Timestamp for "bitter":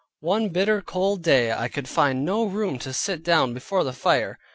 0.49-0.81